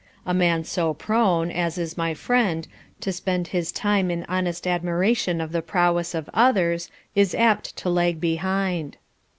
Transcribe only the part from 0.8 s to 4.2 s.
prone, as is my friend, to spend his time